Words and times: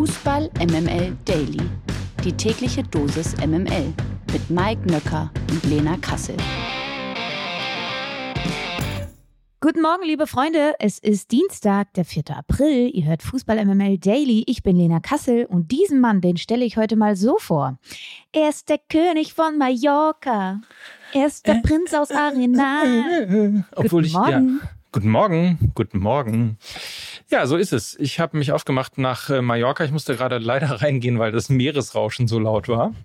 Fußball 0.00 0.48
MML 0.58 1.14
Daily. 1.26 1.60
Die 2.24 2.32
tägliche 2.32 2.82
Dosis 2.82 3.36
MML 3.36 3.92
mit 4.32 4.48
Mike 4.48 4.90
Nöcker 4.90 5.30
und 5.50 5.62
Lena 5.64 5.98
Kassel. 5.98 6.38
Guten 9.60 9.82
Morgen, 9.82 10.06
liebe 10.06 10.26
Freunde. 10.26 10.72
Es 10.78 10.98
ist 10.98 11.30
Dienstag, 11.32 11.92
der 11.92 12.06
4. 12.06 12.34
April. 12.34 12.90
Ihr 12.94 13.04
hört 13.04 13.22
Fußball 13.22 13.62
MML 13.62 13.98
Daily. 13.98 14.42
Ich 14.46 14.62
bin 14.62 14.76
Lena 14.76 15.00
Kassel 15.00 15.44
und 15.44 15.70
diesen 15.70 16.00
Mann, 16.00 16.22
den 16.22 16.38
stelle 16.38 16.64
ich 16.64 16.78
heute 16.78 16.96
mal 16.96 17.14
so 17.14 17.36
vor. 17.36 17.78
Er 18.32 18.48
ist 18.48 18.70
der 18.70 18.78
König 18.78 19.34
von 19.34 19.58
Mallorca. 19.58 20.62
Er 21.12 21.26
ist 21.26 21.46
der 21.46 21.56
äh, 21.56 21.60
Prinz 21.60 21.92
aus 21.92 22.10
Arenal. 22.10 23.66
Obwohl 23.76 24.00
Guten 24.00 24.04
ich 24.06 24.12
Morgen. 24.14 24.60
Ja, 24.62 24.68
Guten 24.92 25.10
Morgen, 25.10 25.72
guten 25.76 26.00
Morgen. 26.00 26.58
Ja, 27.30 27.46
so 27.46 27.56
ist 27.56 27.72
es. 27.72 27.96
Ich 28.00 28.18
habe 28.18 28.36
mich 28.36 28.50
aufgemacht 28.50 28.98
nach 28.98 29.30
äh, 29.30 29.40
Mallorca. 29.40 29.84
Ich 29.84 29.92
musste 29.92 30.16
gerade 30.16 30.38
leider 30.38 30.68
reingehen, 30.82 31.20
weil 31.20 31.30
das 31.30 31.48
Meeresrauschen 31.48 32.26
so 32.26 32.40
laut 32.40 32.68
war. 32.68 32.92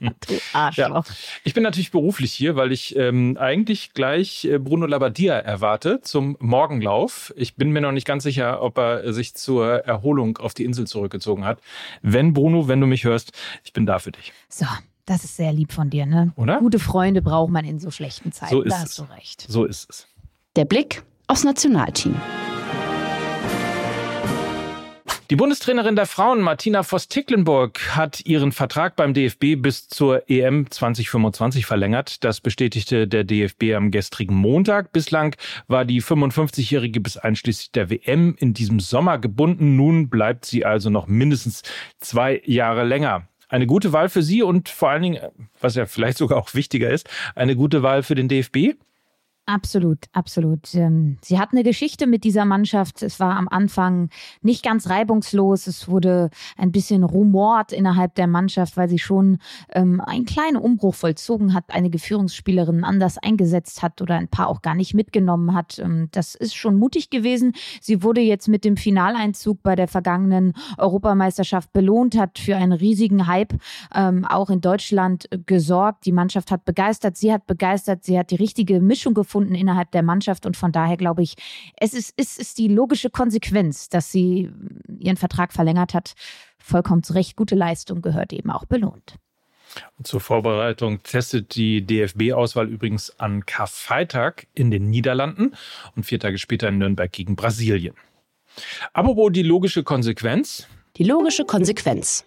du 0.00 0.34
Arschloch. 0.52 1.06
Ja. 1.06 1.14
Ich 1.44 1.54
bin 1.54 1.62
natürlich 1.62 1.92
beruflich 1.92 2.32
hier, 2.32 2.56
weil 2.56 2.72
ich 2.72 2.96
ähm, 2.96 3.36
eigentlich 3.38 3.94
gleich 3.94 4.44
äh, 4.46 4.58
Bruno 4.58 4.86
Labbadia 4.86 5.34
erwarte 5.38 6.00
zum 6.02 6.36
Morgenlauf. 6.40 7.32
Ich 7.36 7.54
bin 7.54 7.70
mir 7.70 7.80
noch 7.80 7.92
nicht 7.92 8.06
ganz 8.06 8.24
sicher, 8.24 8.62
ob 8.62 8.78
er 8.78 9.12
sich 9.12 9.34
zur 9.34 9.84
Erholung 9.86 10.38
auf 10.38 10.54
die 10.54 10.64
Insel 10.64 10.88
zurückgezogen 10.88 11.44
hat. 11.44 11.60
Wenn 12.02 12.32
Bruno, 12.32 12.66
wenn 12.66 12.80
du 12.80 12.88
mich 12.88 13.04
hörst, 13.04 13.30
ich 13.62 13.72
bin 13.72 13.86
da 13.86 14.00
für 14.00 14.10
dich. 14.10 14.32
So, 14.48 14.66
das 15.06 15.22
ist 15.22 15.36
sehr 15.36 15.52
lieb 15.52 15.72
von 15.72 15.88
dir, 15.88 16.04
ne? 16.04 16.32
Oder? 16.34 16.58
Gute 16.58 16.80
Freunde 16.80 17.22
braucht 17.22 17.50
man 17.50 17.64
in 17.64 17.78
so 17.78 17.92
schlechten 17.92 18.32
Zeiten. 18.32 18.50
So 18.50 18.62
ist 18.62 18.72
da 18.72 18.76
es. 18.76 18.82
hast 18.82 18.98
du 18.98 19.02
recht. 19.04 19.46
So 19.48 19.64
ist 19.64 19.88
es. 19.88 20.08
Der 20.56 20.64
Blick 20.64 21.04
aufs 21.28 21.44
Nationalteam. 21.44 22.16
Die 25.30 25.36
Bundestrainerin 25.36 25.94
der 25.94 26.06
Frauen, 26.06 26.40
Martina 26.40 26.82
Voss-Ticklenburg, 26.82 27.94
hat 27.94 28.24
ihren 28.24 28.50
Vertrag 28.50 28.96
beim 28.96 29.12
DFB 29.12 29.56
bis 29.56 29.86
zur 29.86 30.22
EM 30.30 30.70
2025 30.70 31.66
verlängert. 31.66 32.24
Das 32.24 32.40
bestätigte 32.40 33.06
der 33.06 33.24
DFB 33.24 33.74
am 33.76 33.90
gestrigen 33.90 34.34
Montag. 34.34 34.90
Bislang 34.90 35.36
war 35.66 35.84
die 35.84 36.00
55-Jährige 36.00 37.00
bis 37.00 37.18
einschließlich 37.18 37.72
der 37.72 37.90
WM 37.90 38.36
in 38.38 38.54
diesem 38.54 38.80
Sommer 38.80 39.18
gebunden. 39.18 39.76
Nun 39.76 40.08
bleibt 40.08 40.46
sie 40.46 40.64
also 40.64 40.88
noch 40.88 41.08
mindestens 41.08 41.62
zwei 42.00 42.40
Jahre 42.46 42.84
länger. 42.84 43.28
Eine 43.50 43.66
gute 43.66 43.92
Wahl 43.92 44.08
für 44.08 44.22
sie 44.22 44.42
und 44.42 44.70
vor 44.70 44.88
allen 44.88 45.02
Dingen, 45.02 45.20
was 45.60 45.74
ja 45.74 45.84
vielleicht 45.84 46.16
sogar 46.16 46.38
auch 46.38 46.54
wichtiger 46.54 46.88
ist, 46.88 47.06
eine 47.34 47.54
gute 47.54 47.82
Wahl 47.82 48.02
für 48.02 48.14
den 48.14 48.28
DFB? 48.28 48.78
Absolut, 49.48 50.00
absolut. 50.12 50.74
Ähm, 50.74 51.16
sie 51.22 51.38
hat 51.38 51.52
eine 51.52 51.62
Geschichte 51.62 52.06
mit 52.06 52.22
dieser 52.22 52.44
Mannschaft. 52.44 53.02
Es 53.02 53.18
war 53.18 53.34
am 53.34 53.48
Anfang 53.48 54.10
nicht 54.42 54.62
ganz 54.62 54.90
reibungslos. 54.90 55.66
Es 55.66 55.88
wurde 55.88 56.28
ein 56.58 56.70
bisschen 56.70 57.02
rumort 57.02 57.72
innerhalb 57.72 58.14
der 58.14 58.26
Mannschaft, 58.26 58.76
weil 58.76 58.90
sie 58.90 58.98
schon 58.98 59.38
ähm, 59.72 60.02
einen 60.02 60.26
kleinen 60.26 60.58
Umbruch 60.58 60.94
vollzogen 60.94 61.54
hat, 61.54 61.64
einige 61.68 61.98
Führungsspielerinnen 61.98 62.84
anders 62.84 63.16
eingesetzt 63.16 63.80
hat 63.80 64.02
oder 64.02 64.16
ein 64.16 64.28
paar 64.28 64.48
auch 64.48 64.60
gar 64.60 64.74
nicht 64.74 64.92
mitgenommen 64.92 65.54
hat. 65.54 65.78
Ähm, 65.78 66.08
das 66.12 66.34
ist 66.34 66.54
schon 66.54 66.78
mutig 66.78 67.08
gewesen. 67.08 67.54
Sie 67.80 68.02
wurde 68.02 68.20
jetzt 68.20 68.48
mit 68.48 68.66
dem 68.66 68.76
Finaleinzug 68.76 69.62
bei 69.62 69.76
der 69.76 69.88
vergangenen 69.88 70.52
Europameisterschaft 70.76 71.72
belohnt, 71.72 72.18
hat 72.18 72.38
für 72.38 72.56
einen 72.56 72.72
riesigen 72.72 73.26
Hype 73.26 73.54
auch 73.90 74.50
in 74.50 74.60
Deutschland 74.60 75.28
gesorgt. 75.46 76.04
Die 76.04 76.12
Mannschaft 76.12 76.50
hat 76.50 76.64
begeistert, 76.64 77.16
sie 77.16 77.32
hat 77.32 77.46
begeistert, 77.46 78.04
sie 78.04 78.18
hat 78.18 78.30
die 78.30 78.36
richtige 78.36 78.80
Mischung 78.80 79.14
gefunden 79.14 79.37
gefunden 79.38 79.54
innerhalb 79.54 79.90
der 79.92 80.02
Mannschaft. 80.02 80.46
Und 80.46 80.56
von 80.56 80.72
daher 80.72 80.96
glaube 80.96 81.22
ich, 81.22 81.34
es 81.76 81.94
ist, 81.94 82.14
es 82.16 82.38
ist 82.38 82.58
die 82.58 82.68
logische 82.68 83.10
Konsequenz, 83.10 83.88
dass 83.88 84.10
sie 84.10 84.50
ihren 84.98 85.16
Vertrag 85.16 85.52
verlängert 85.52 85.94
hat. 85.94 86.14
Vollkommen 86.58 87.02
zu 87.02 87.12
Recht. 87.12 87.36
Gute 87.36 87.54
Leistung 87.54 88.02
gehört 88.02 88.32
eben 88.32 88.50
auch 88.50 88.64
belohnt. 88.64 89.16
Und 89.98 90.06
zur 90.06 90.20
Vorbereitung 90.20 91.02
testet 91.02 91.54
die 91.54 91.84
DFB-Auswahl 91.84 92.68
übrigens 92.68 93.10
an 93.20 93.44
Karfreitag 93.44 94.46
in 94.54 94.70
den 94.70 94.88
Niederlanden 94.90 95.54
und 95.94 96.04
vier 96.04 96.18
Tage 96.18 96.38
später 96.38 96.68
in 96.68 96.78
Nürnberg 96.78 97.12
gegen 97.12 97.36
Brasilien. 97.36 97.94
Apropos 98.92 99.30
die 99.30 99.42
logische 99.42 99.84
Konsequenz. 99.84 100.66
Die 100.96 101.04
logische 101.04 101.44
Konsequenz. 101.44 102.24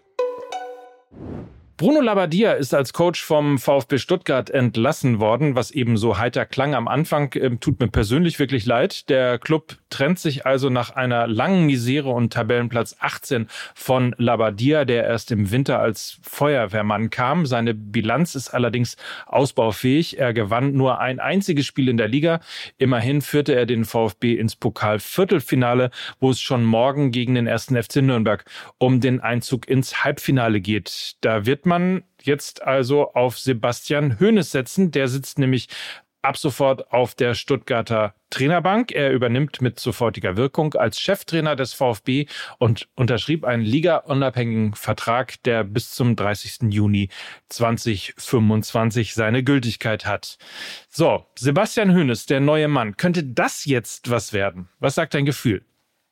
Bruno 1.81 1.99
Labbadia 1.99 2.51
ist 2.51 2.75
als 2.75 2.93
Coach 2.93 3.23
vom 3.23 3.57
VfB 3.57 3.97
Stuttgart 3.97 4.51
entlassen 4.51 5.19
worden, 5.19 5.55
was 5.55 5.71
eben 5.71 5.97
so 5.97 6.19
heiter 6.19 6.45
klang 6.45 6.75
am 6.75 6.87
Anfang. 6.87 7.33
Ähm, 7.33 7.59
tut 7.59 7.79
mir 7.79 7.87
persönlich 7.87 8.37
wirklich 8.37 8.67
leid. 8.67 9.09
Der 9.09 9.39
Club 9.39 9.77
trennt 9.89 10.19
sich 10.19 10.45
also 10.45 10.69
nach 10.69 10.91
einer 10.91 11.25
langen 11.25 11.65
Misere 11.65 12.09
und 12.09 12.33
Tabellenplatz 12.33 12.97
18 12.99 13.47
von 13.73 14.13
Labbadia, 14.19 14.85
der 14.85 15.05
erst 15.05 15.31
im 15.31 15.49
Winter 15.49 15.79
als 15.79 16.19
Feuerwehrmann 16.21 17.09
kam. 17.09 17.47
Seine 17.47 17.73
Bilanz 17.73 18.35
ist 18.35 18.49
allerdings 18.49 18.95
ausbaufähig. 19.25 20.19
Er 20.19 20.33
gewann 20.33 20.73
nur 20.73 20.99
ein 20.99 21.19
einziges 21.19 21.65
Spiel 21.65 21.89
in 21.89 21.97
der 21.97 22.07
Liga. 22.07 22.41
Immerhin 22.77 23.21
führte 23.21 23.55
er 23.55 23.65
den 23.65 23.85
VfB 23.85 24.35
ins 24.35 24.55
Pokalviertelfinale, 24.55 25.89
wo 26.19 26.29
es 26.29 26.41
schon 26.41 26.63
morgen 26.63 27.09
gegen 27.09 27.33
den 27.33 27.47
ersten 27.47 27.75
FC 27.75 28.03
Nürnberg 28.03 28.45
um 28.77 29.01
den 29.01 29.19
Einzug 29.19 29.67
ins 29.67 30.03
Halbfinale 30.03 30.61
geht. 30.61 31.15
Da 31.21 31.47
wird 31.47 31.65
jetzt 32.21 32.61
also 32.63 33.13
auf 33.13 33.39
Sebastian 33.39 34.19
Hoeneß 34.19 34.51
setzen. 34.51 34.91
Der 34.91 35.07
sitzt 35.07 35.39
nämlich 35.39 35.67
ab 36.21 36.37
sofort 36.37 36.91
auf 36.91 37.15
der 37.15 37.33
Stuttgarter 37.33 38.13
Trainerbank. 38.29 38.91
Er 38.91 39.11
übernimmt 39.11 39.61
mit 39.61 39.79
sofortiger 39.79 40.37
Wirkung 40.37 40.73
als 40.75 40.99
Cheftrainer 40.99 41.55
des 41.55 41.73
VfB 41.73 42.27
und 42.59 42.87
unterschrieb 42.95 43.43
einen 43.43 43.63
liga-unabhängigen 43.63 44.73
Vertrag, 44.73 45.41
der 45.43 45.63
bis 45.63 45.91
zum 45.91 46.15
30. 46.15 46.71
Juni 46.73 47.09
2025 47.49 49.13
seine 49.13 49.43
Gültigkeit 49.43 50.05
hat. 50.05 50.37
So, 50.89 51.25
Sebastian 51.35 51.93
Hoeneß, 51.93 52.25
der 52.25 52.39
neue 52.39 52.67
Mann. 52.67 52.97
Könnte 52.97 53.23
das 53.23 53.65
jetzt 53.65 54.09
was 54.09 54.33
werden? 54.33 54.69
Was 54.79 54.95
sagt 54.95 55.13
dein 55.13 55.25
Gefühl? 55.25 55.65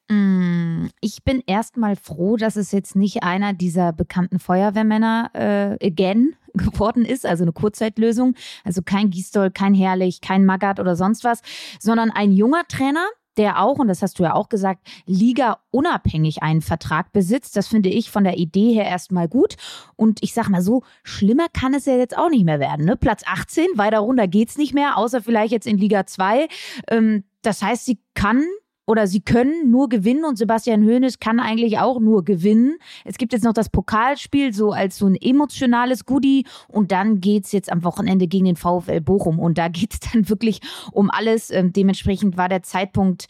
Mm, 0.10 0.88
ich 1.02 1.24
bin 1.24 1.44
erstmal 1.46 1.96
froh, 1.96 2.36
dass 2.36 2.56
es 2.56 2.72
jetzt 2.72 2.96
nicht 2.96 3.24
einer 3.24 3.54
dieser 3.54 3.94
bekannten 3.94 4.40
Feuerwehrmänner 4.40 5.30
äh, 5.34 5.86
again 5.86 6.36
geworden 6.54 7.06
ist, 7.06 7.26
also 7.26 7.44
eine 7.44 7.54
Kurzzeitlösung. 7.54 8.36
Also 8.64 8.82
kein 8.82 9.12
Gisdol, 9.12 9.52
kein 9.52 9.76
Herrlich, 9.76 10.22
kein 10.22 10.46
Magath 10.46 10.80
oder 10.80 10.96
sonst 10.96 11.24
was, 11.24 11.42
sondern 11.80 12.10
ein 12.10 12.32
junger 12.32 12.64
Trainer, 12.68 13.06
der 13.38 13.62
auch, 13.62 13.78
und 13.78 13.88
das 13.88 14.02
hast 14.02 14.20
du 14.20 14.24
ja 14.24 14.34
auch 14.34 14.50
gesagt, 14.50 14.82
Liga 15.06 15.60
unabhängig 15.72 16.42
einen 16.42 16.62
Vertrag 16.62 17.14
besitzt. 17.14 17.56
Das 17.56 17.68
finde 17.68 17.90
ich 17.90 18.10
von 18.10 18.24
der 18.24 18.38
Idee 18.38 18.74
her 18.74 18.86
erstmal 18.86 19.30
gut. 19.30 19.56
Und 19.96 20.22
ich 20.24 20.34
sag 20.34 20.50
mal 20.50 20.62
so, 20.62 20.84
schlimmer 21.04 21.46
kann 21.54 21.74
es 21.74 21.86
ja 21.86 21.96
jetzt 21.96 22.18
auch 22.18 22.30
nicht 22.30 22.44
mehr 22.44 22.60
werden. 22.60 22.86
Ne? 22.86 22.98
Platz 22.98 23.22
18, 23.26 23.68
weiter 23.76 24.00
runter 24.00 24.28
geht's 24.28 24.58
nicht 24.58 24.74
mehr, 24.74 24.98
außer 24.98 25.22
vielleicht 25.22 25.54
jetzt 25.54 25.68
in 25.68 25.78
Liga 25.78 26.06
2. 26.06 26.48
Ähm, 26.90 27.24
das 27.42 27.62
heißt, 27.62 27.86
sie 27.86 28.00
kann 28.14 28.44
oder 28.90 29.06
sie 29.06 29.20
können 29.22 29.70
nur 29.70 29.88
gewinnen 29.88 30.26
und 30.26 30.36
Sebastian 30.36 30.84
Hoeneß 30.84 31.20
kann 31.20 31.40
eigentlich 31.40 31.78
auch 31.78 32.00
nur 32.00 32.26
gewinnen. 32.26 32.80
Es 33.06 33.20
gibt 33.20 33.34
jetzt 33.34 33.44
noch 33.44 33.54
das 33.54 33.70
Pokalspiel 33.70 34.52
so 34.52 34.72
als 34.72 34.98
so 34.98 35.06
ein 35.06 35.16
emotionales 35.16 36.06
Goodie 36.06 36.48
und 36.68 36.92
dann 36.92 37.22
geht's 37.22 37.52
jetzt 37.52 37.72
am 37.72 37.84
Wochenende 37.84 38.26
gegen 38.26 38.46
den 38.46 38.56
VfL 38.56 39.00
Bochum 39.00 39.38
und 39.38 39.60
da 39.60 39.68
geht's 39.68 40.00
dann 40.12 40.28
wirklich 40.28 40.62
um 40.92 41.12
alles. 41.12 41.52
Ähm, 41.52 41.72
dementsprechend 41.72 42.36
war 42.36 42.50
der 42.50 42.64
Zeitpunkt 42.64 43.28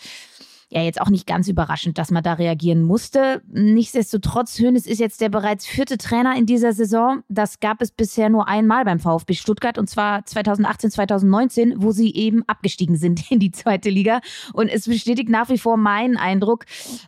ja 0.70 0.82
jetzt 0.84 1.02
auch 1.02 1.10
nicht 1.10 1.26
ganz 1.26 1.48
überraschend, 1.48 1.98
dass 1.98 2.12
man 2.12 2.24
da 2.24 2.34
reagieren 2.34 2.84
musste. 2.84 3.42
Nichtsdestotrotz, 3.52 4.60
Hönes 4.60 4.86
ist 4.86 5.00
jetzt 5.00 5.20
der 5.20 5.30
bereits 5.30 5.66
vierte 5.66 5.98
Trainer 5.98 6.38
in 6.38 6.46
dieser 6.46 6.74
Saison. 6.74 7.24
Das 7.28 7.60
gab 7.60 7.82
es 7.82 7.92
bisher 7.92 8.30
nur 8.30 8.48
einmal 8.48 8.86
beim 8.86 9.00
VfB 9.00 9.34
Stuttgart 9.34 9.80
und 9.80 9.90
zwar 9.90 10.26
2018, 10.26 10.92
2019, 10.92 11.74
wo 11.78 11.92
sie 11.92 12.14
eben 12.14 12.44
abgestiegen 12.48 12.98
sind 12.98 13.32
in 13.32 13.40
die 13.40 13.52
zweite 13.52 13.90
Liga. 13.90 14.22
Und 14.54 14.68
es 14.68 14.86
bestätigt 14.86 15.30
nach 15.30 15.50
wie 15.50 15.58
vor 15.58 15.78
meinen 15.78 16.18
Eindruck, 16.18 16.66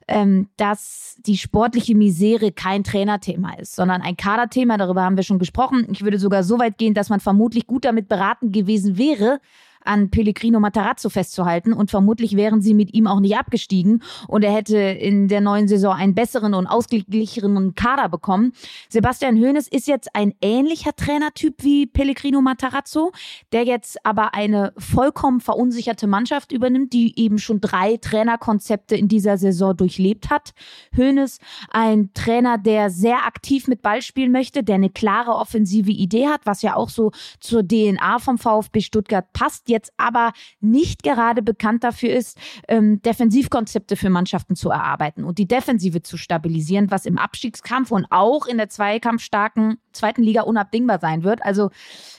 ähm, 0.08 0.50
dass 0.58 1.18
die 1.26 1.38
sportliche 1.38 1.96
Misere 1.96 2.52
kein 2.52 2.84
Trainerthema 2.84 3.54
ist, 3.60 3.76
sondern 3.76 4.02
ein 4.02 4.18
Kaderthema. 4.18 4.78
Darüber 4.78 5.04
haben 5.04 5.18
wir 5.18 5.24
schon 5.24 5.40
gesprochen. 5.40 5.88
Ich 5.92 6.04
würde 6.04 6.18
sogar 6.18 6.44
so 6.44 6.58
weit 6.58 6.80
gehen, 6.80 6.96
dass 6.96 7.10
man 7.10 7.20
vermutlich 7.20 7.68
gut 7.68 7.86
damit 7.86 8.08
beraten 8.08 8.52
gewesen 8.52 8.98
wäre, 8.98 9.40
an 9.86 10.10
Pellegrino 10.10 10.60
Matarazzo 10.60 11.10
festzuhalten 11.10 11.74
und 11.74 11.92
vermutlich 11.92 12.36
wären 12.36 12.62
sie 12.62 12.74
mit 12.74 12.94
ihm 12.94 13.08
auch 13.08 13.20
nicht 13.20 13.38
abgestiegen 13.38 14.04
und 14.28 14.44
er 14.44 14.54
hätte 14.54 14.78
in 14.78 15.28
der 15.28 15.42
neuen 15.42 15.68
Saison 15.68 15.94
einen 15.94 16.16
besseren 16.16 16.54
und 16.54 16.68
ausgeglichenen 16.68 17.76
Kader 17.76 18.10
bekommen. 18.10 18.54
Sebastian 18.90 19.38
Hoeneß 19.38 19.68
ist 19.68 19.88
jetzt 19.88 20.16
ein 20.16 20.34
ähnlicher 20.42 20.96
Trainertyp 20.96 21.64
wie 21.64 21.88
Pellegrino 21.88 22.42
Matarazzo, 22.42 23.12
der 23.52 23.64
jetzt 23.64 24.06
aber 24.06 24.34
eine 24.34 24.74
vollkommen 24.78 25.42
verunsicherte 25.42 26.08
Mannschaft 26.08 26.52
übernimmt, 26.52 26.94
die 26.94 27.18
eben 27.20 27.40
schon 27.40 27.62
drei 27.62 27.98
Trainerkonzepte 27.98 28.96
in 28.96 29.08
dieser 29.08 29.38
Saison 29.38 29.76
durchlebt 29.76 30.30
hat. 30.30 30.52
Hoeneß, 30.96 31.40
ein 31.70 32.12
Trainer, 32.14 32.58
der 32.58 32.90
sehr 32.90 33.26
aktiv 33.26 33.68
mit 33.68 33.82
Ball 33.82 34.02
spielen 34.02 34.32
möchte, 34.32 34.64
der 34.64 34.76
eine 34.76 34.90
klare 34.90 35.32
offensive 35.32 35.92
Idee 35.92 36.28
hat, 36.28 36.42
was 36.46 36.62
ja 36.62 36.76
auch 36.76 36.90
so 36.90 37.12
zur 37.40 37.68
DNA 37.68 38.20
vom 38.20 38.38
VfB 38.38 38.82
Stuttgart 38.82 39.32
passt 39.34 39.70
jetzt 39.72 39.92
aber 39.98 40.34
nicht 40.60 41.02
gerade 41.04 41.42
bekannt 41.42 41.84
dafür 41.84 42.12
ist, 42.12 42.38
ähm, 42.68 43.02
Defensivkonzepte 43.02 43.96
für 43.96 44.10
Mannschaften 44.10 44.56
zu 44.56 44.70
erarbeiten 44.70 45.24
und 45.24 45.38
die 45.38 45.48
Defensive 45.48 46.04
zu 46.04 46.18
stabilisieren, 46.18 46.92
was 46.92 47.06
im 47.06 47.18
Abstiegskampf 47.18 47.92
und 47.92 48.06
auch 48.12 48.46
in 48.46 48.58
der 48.58 48.70
zweikampfstarken 48.70 49.78
zweiten 49.94 50.24
Liga 50.24 50.42
unabdingbar 50.42 51.00
sein 51.00 51.24
wird. 51.24 51.44
Also 51.44 51.70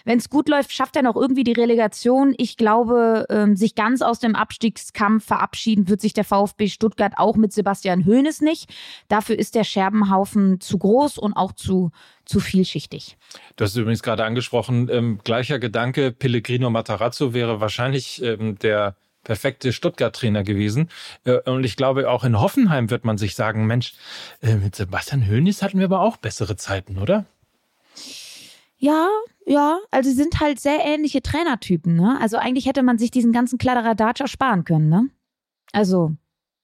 wenn 0.04 0.18
es 0.18 0.30
gut 0.30 0.48
läuft, 0.48 0.72
schafft 0.72 0.96
er 0.96 1.02
noch 1.02 1.16
irgendwie 1.16 1.44
die 1.44 1.52
Relegation. 1.52 2.34
Ich 2.36 2.56
glaube, 2.56 3.26
ähm, 3.30 3.56
sich 3.56 3.74
ganz 3.74 4.02
aus 4.02 4.18
dem 4.18 4.34
Abstiegskampf 4.34 5.24
verabschieden 5.24 5.88
wird 5.88 6.00
sich 6.00 6.12
der 6.12 6.24
VfB 6.24 6.68
Stuttgart 6.68 7.14
auch 7.16 7.36
mit 7.36 7.52
Sebastian 7.52 8.04
Hoeneß 8.04 8.40
nicht. 8.40 8.70
Dafür 9.08 9.38
ist 9.38 9.54
der 9.54 9.64
Scherbenhaufen 9.64 10.60
zu 10.60 10.78
groß 10.78 11.18
und 11.18 11.34
auch 11.34 11.52
zu, 11.52 11.90
zu 12.24 12.40
vielschichtig. 12.40 13.16
Du 13.56 13.64
hast 13.64 13.76
übrigens 13.76 14.02
gerade 14.02 14.24
angesprochen, 14.24 14.88
ähm, 14.90 15.20
gleicher 15.24 15.58
Gedanke, 15.58 16.12
Pellegrino 16.12 16.70
Matarazzo 16.70 17.34
wäre 17.34 17.60
wahrscheinlich 17.60 18.22
ähm, 18.22 18.58
der 18.58 18.96
perfekte 19.24 19.72
Stuttgart-Trainer 19.72 20.42
gewesen. 20.42 20.88
Äh, 21.24 21.38
und 21.50 21.64
ich 21.64 21.76
glaube, 21.76 22.10
auch 22.10 22.24
in 22.24 22.40
Hoffenheim 22.40 22.90
wird 22.90 23.04
man 23.04 23.18
sich 23.18 23.34
sagen, 23.34 23.66
Mensch, 23.66 23.94
äh, 24.40 24.56
mit 24.56 24.74
Sebastian 24.74 25.28
Hoeneß 25.28 25.62
hatten 25.62 25.78
wir 25.78 25.86
aber 25.86 26.00
auch 26.00 26.16
bessere 26.16 26.56
Zeiten, 26.56 26.98
oder? 26.98 27.26
Ja, 28.76 29.08
ja, 29.46 29.78
also 29.90 30.10
sie 30.10 30.16
sind 30.16 30.40
halt 30.40 30.58
sehr 30.58 30.84
ähnliche 30.84 31.22
Trainertypen, 31.22 31.94
ne? 31.94 32.18
Also 32.20 32.36
eigentlich 32.36 32.66
hätte 32.66 32.82
man 32.82 32.98
sich 32.98 33.10
diesen 33.10 33.32
ganzen 33.32 33.58
Kladderadatsch 33.58 34.20
ersparen 34.20 34.64
können, 34.64 34.88
ne? 34.88 35.08
Also 35.72 36.16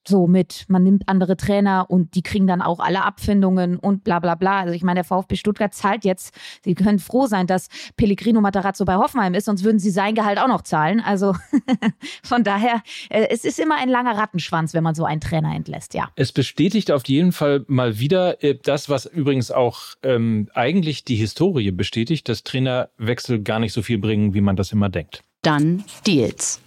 so 0.07 0.27
mit, 0.27 0.65
man 0.69 0.83
nimmt 0.83 1.09
andere 1.09 1.37
Trainer 1.37 1.87
und 1.89 2.15
die 2.15 2.23
kriegen 2.23 2.47
dann 2.47 2.63
auch 2.63 2.81
alle 2.81 3.05
Abfindungen 3.05 3.79
und 3.79 4.05
bla 4.05 4.19
bla 4.19 4.35
bla. 4.35 4.61
Also 4.61 4.75
ich 4.75 4.83
meine, 4.83 4.99
der 4.99 5.05
VfB 5.05 5.37
Stuttgart 5.37 5.75
zahlt 5.75 6.05
jetzt, 6.05 6.35
sie 6.65 6.75
können 6.75 6.99
froh 6.99 7.27
sein, 7.27 7.47
dass 7.47 7.69
Pellegrino 7.97 8.41
Matarazzo 8.41 8.85
bei 8.85 8.97
Hoffenheim 8.97 9.35
ist, 9.35 9.47
sonst 9.47 9.65
würden 9.65 9.79
sie 9.79 9.91
sein 9.91 10.15
Gehalt 10.15 10.39
auch 10.39 10.49
noch 10.49 10.63
zahlen. 10.63 11.01
Also 11.01 11.35
von 12.23 12.45
daher, 12.45 12.83
äh, 13.11 13.29
es 13.31 13.45
ist 13.45 13.59
immer 13.59 13.77
ein 13.77 13.89
langer 13.89 14.17
Rattenschwanz, 14.17 14.75
wenn 14.75 14.83
man 14.83 14.95
so 14.95 15.05
einen 15.05 15.21
Trainer 15.21 15.55
entlässt, 15.55 15.95
ja. 15.95 16.09
Es 16.17 16.33
bestätigt 16.33 16.91
auf 16.91 17.07
jeden 17.07 17.33
Fall 17.33 17.65
mal 17.69 17.99
wieder 17.99 18.43
äh, 18.43 18.59
das, 18.63 18.89
was 18.89 19.07
übrigens 19.07 19.51
auch 19.51 19.81
ähm, 20.03 20.49
eigentlich 20.55 21.05
die 21.05 21.17
Historie 21.17 21.71
bestätigt, 21.71 22.29
dass 22.29 22.43
Trainerwechsel 22.45 23.43
gar 23.43 23.59
nicht 23.59 23.73
so 23.73 23.83
viel 23.83 23.99
bringen, 23.99 24.35
wie 24.35 24.41
man 24.41 24.57
das 24.57 24.73
immer 24.73 24.89
denkt. 24.89 25.23
Dann 25.43 25.85
Deals. 26.07 26.61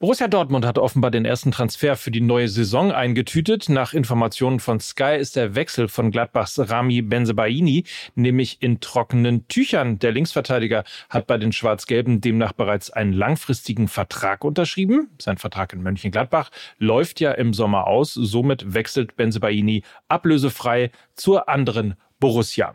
Borussia 0.00 0.28
Dortmund 0.28 0.64
hat 0.64 0.78
offenbar 0.78 1.10
den 1.10 1.26
ersten 1.26 1.50
Transfer 1.52 1.94
für 1.94 2.10
die 2.10 2.22
neue 2.22 2.48
Saison 2.48 2.90
eingetütet. 2.90 3.68
Nach 3.68 3.92
Informationen 3.92 4.58
von 4.58 4.80
Sky 4.80 5.18
ist 5.18 5.36
der 5.36 5.54
Wechsel 5.54 5.88
von 5.88 6.10
Gladbachs 6.10 6.58
Rami 6.58 7.02
Benzebaini 7.02 7.84
nämlich 8.14 8.62
in 8.62 8.80
trockenen 8.80 9.46
Tüchern. 9.48 9.98
Der 9.98 10.12
Linksverteidiger 10.12 10.84
hat 11.10 11.26
bei 11.26 11.36
den 11.36 11.52
Schwarz-Gelben 11.52 12.22
demnach 12.22 12.54
bereits 12.54 12.88
einen 12.88 13.12
langfristigen 13.12 13.88
Vertrag 13.88 14.42
unterschrieben. 14.42 15.10
Sein 15.20 15.36
Vertrag 15.36 15.74
in 15.74 15.82
Mönchengladbach 15.82 16.48
läuft 16.78 17.20
ja 17.20 17.32
im 17.32 17.52
Sommer 17.52 17.86
aus. 17.86 18.14
Somit 18.14 18.72
wechselt 18.72 19.16
Benzebaini 19.16 19.82
ablösefrei 20.08 20.92
zur 21.14 21.50
anderen 21.50 21.94
Borussia 22.20 22.74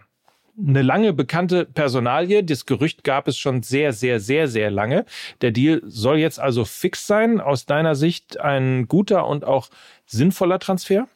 eine 0.58 0.82
lange 0.82 1.14
bekannte 1.14 1.66
Personalie. 1.66 2.44
Das 2.44 2.66
Gerücht 2.66 3.04
gab 3.04 3.28
es 3.28 3.38
schon 3.38 3.64
sehr, 3.64 3.94
sehr, 3.94 4.20
sehr, 4.20 4.48
sehr 4.48 4.72
lange. 4.72 5.06
Der 5.42 5.52
Deal 5.52 5.82
soll 5.86 6.18
jetzt 6.18 6.40
also 6.40 6.66
fix 6.66 7.08
sein. 7.08 7.42
Aus 7.42 7.66
deiner 7.66 7.96
Sicht 7.96 8.40
ein 8.40 8.88
guter 8.88 9.28
und 9.28 9.46
auch 9.46 9.70
sinnvoller 10.06 10.60
Transfer? 10.60 11.08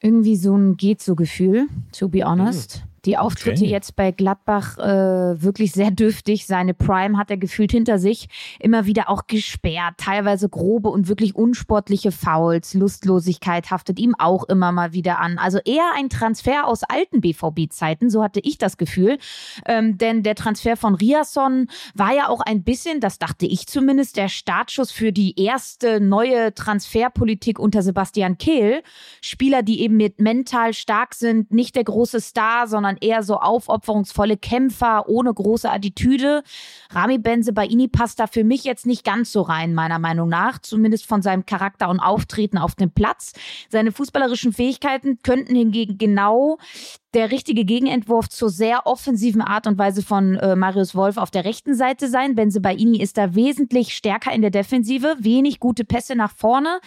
Irgendwie 0.00 0.36
so 0.36 0.56
ein 0.56 0.76
geht 0.76 1.02
so 1.02 1.14
Gefühl, 1.14 1.68
to 1.92 2.08
be 2.08 2.24
honest. 2.24 2.82
Mhm. 2.84 2.95
Die 3.06 3.16
Auftritte 3.16 3.62
okay. 3.62 3.70
jetzt 3.70 3.94
bei 3.94 4.10
Gladbach 4.10 4.78
äh, 4.78 5.40
wirklich 5.40 5.70
sehr 5.70 5.92
dürftig. 5.92 6.46
Seine 6.46 6.74
Prime 6.74 7.16
hat 7.16 7.30
er 7.30 7.36
gefühlt 7.36 7.70
hinter 7.70 8.00
sich. 8.00 8.28
Immer 8.58 8.84
wieder 8.84 9.08
auch 9.08 9.28
gesperrt, 9.28 9.94
teilweise 9.98 10.48
grobe 10.48 10.88
und 10.88 11.06
wirklich 11.06 11.36
unsportliche 11.36 12.10
Fouls. 12.10 12.74
Lustlosigkeit 12.74 13.70
haftet 13.70 14.00
ihm 14.00 14.16
auch 14.18 14.42
immer 14.44 14.72
mal 14.72 14.92
wieder 14.92 15.20
an. 15.20 15.38
Also 15.38 15.58
eher 15.64 15.92
ein 15.96 16.10
Transfer 16.10 16.66
aus 16.66 16.82
alten 16.82 17.20
BVB-Zeiten, 17.20 18.10
so 18.10 18.24
hatte 18.24 18.40
ich 18.40 18.58
das 18.58 18.76
Gefühl. 18.76 19.18
Ähm, 19.66 19.98
denn 19.98 20.24
der 20.24 20.34
Transfer 20.34 20.76
von 20.76 20.96
Riasson 20.96 21.68
war 21.94 22.12
ja 22.12 22.28
auch 22.28 22.40
ein 22.40 22.64
bisschen, 22.64 22.98
das 23.00 23.20
dachte 23.20 23.46
ich 23.46 23.68
zumindest, 23.68 24.16
der 24.16 24.28
Startschuss 24.28 24.90
für 24.90 25.12
die 25.12 25.40
erste 25.40 26.00
neue 26.00 26.52
Transferpolitik 26.54 27.60
unter 27.60 27.82
Sebastian 27.82 28.36
Kehl. 28.36 28.82
Spieler, 29.20 29.62
die 29.62 29.80
eben 29.80 29.96
mit 29.96 30.20
mental 30.20 30.74
stark 30.74 31.14
sind, 31.14 31.52
nicht 31.52 31.76
der 31.76 31.84
große 31.84 32.20
Star, 32.20 32.66
sondern 32.66 32.95
sondern 32.96 33.08
eher 33.08 33.22
so 33.22 33.36
aufopferungsvolle 33.36 34.36
Kämpfer 34.36 35.08
ohne 35.08 35.32
große 35.32 35.70
Attitüde. 35.70 36.42
Rami 36.90 37.18
Benzebaini 37.18 37.88
passt 37.88 38.20
da 38.20 38.26
für 38.26 38.44
mich 38.44 38.64
jetzt 38.64 38.86
nicht 38.86 39.04
ganz 39.04 39.32
so 39.32 39.42
rein, 39.42 39.74
meiner 39.74 39.98
Meinung 39.98 40.28
nach, 40.28 40.58
zumindest 40.58 41.06
von 41.06 41.22
seinem 41.22 41.46
Charakter 41.46 41.88
und 41.88 42.00
Auftreten 42.00 42.58
auf 42.58 42.74
dem 42.74 42.90
Platz. 42.90 43.32
Seine 43.68 43.92
fußballerischen 43.92 44.52
Fähigkeiten 44.52 45.18
könnten 45.22 45.54
hingegen 45.54 45.98
genau 45.98 46.58
der 47.14 47.30
richtige 47.30 47.64
Gegenentwurf 47.64 48.28
zur 48.28 48.50
sehr 48.50 48.86
offensiven 48.86 49.40
Art 49.40 49.66
und 49.66 49.78
Weise 49.78 50.02
von 50.02 50.36
äh, 50.36 50.54
Marius 50.54 50.94
Wolf 50.94 51.16
auf 51.16 51.30
der 51.30 51.44
rechten 51.44 51.74
Seite 51.74 52.08
sein. 52.08 52.34
Benzebaini 52.34 53.00
ist 53.00 53.16
da 53.16 53.34
wesentlich 53.34 53.94
stärker 53.94 54.32
in 54.32 54.42
der 54.42 54.50
Defensive, 54.50 55.16
wenig 55.20 55.58
gute 55.58 55.84
Pässe 55.84 56.14
nach 56.14 56.32
vorne 56.36 56.80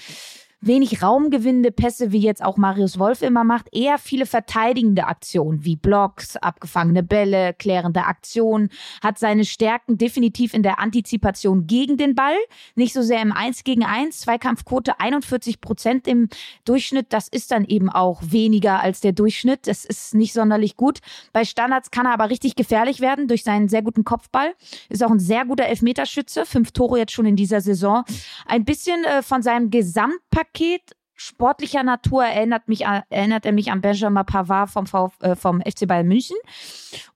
wenig 0.62 1.02
raumgewinnende 1.02 1.72
Pässe, 1.72 2.12
wie 2.12 2.20
jetzt 2.20 2.44
auch 2.44 2.58
Marius 2.58 3.00
Wolf 3.00 3.22
immer 3.22 3.44
macht, 3.44 3.68
eher 3.72 3.98
viele 3.98 4.26
verteidigende 4.26 5.06
Aktionen 5.06 5.64
wie 5.64 5.78
Blocks, 5.78 6.36
abgefangene 6.36 7.02
Bälle, 7.02 7.54
klärende 7.54 8.06
Aktionen, 8.06 8.70
hat 9.02 9.18
seine 9.18 9.46
Stärken 9.46 9.98
definitiv 9.98 10.54
in 10.54 10.64
der 10.64 10.80
Antizipation 10.80 11.66
gegen 11.66 11.96
den 11.96 12.14
Ball, 12.14 12.36
nicht 12.76 12.94
so 12.94 13.02
sehr 13.02 13.22
im 13.22 13.32
1 13.32 13.64
gegen 13.64 13.86
1, 13.86 14.20
Zweikampfquote 14.20 15.00
41 15.00 15.62
Prozent 15.62 16.08
im 16.08 16.28
Durchschnitt, 16.66 17.08
das 17.10 17.30
ist 17.30 17.52
dann 17.52 17.64
eben 17.64 17.90
auch 17.90 18.22
weniger 18.22 18.82
als 18.82 19.00
der 19.00 19.14
Durchschnitt, 19.14 19.68
das 19.68 19.86
ist 19.86 20.14
nicht 20.14 20.34
sonderlich 20.34 20.76
gut. 20.76 21.00
Bei 21.32 21.46
Standards 21.46 21.90
kann 21.90 22.06
er 22.06 22.14
aber 22.14 22.30
richtig 22.30 22.56
gefährlich 22.56 23.00
werden 23.00 23.30
durch 23.30 23.44
seinen 23.44 23.70
sehr 23.70 23.82
guten 23.82 24.04
Kopfball, 24.04 24.54
ist 24.90 25.04
auch 25.04 25.12
ein 25.12 25.20
sehr 25.20 25.46
guter 25.46 25.66
Elfmeterschütze, 25.66 26.46
fünf 26.46 26.72
Tore 26.72 27.00
jetzt 27.00 27.14
schon 27.14 27.26
in 27.26 27.38
dieser 27.38 27.62
Saison. 27.62 28.04
Ein 28.46 28.66
bisschen 28.66 29.04
äh, 29.06 29.22
von 29.22 29.42
seinem 29.42 29.70
Gesamtpaket 29.70 30.49
Paket 30.54 30.96
sportlicher 31.16 31.84
Natur 31.84 32.26
erinnert, 32.26 32.68
mich, 32.68 32.82
erinnert 32.82 33.46
er 33.46 33.52
mich 33.52 33.72
an 33.72 33.82
Benjamin 33.82 34.26
Pavard 34.26 34.70
vom, 34.70 34.88
v, 34.88 35.12
äh, 35.20 35.36
vom 35.36 35.62
FC 35.62 35.86
Bayern 35.88 36.08
München. 36.08 36.38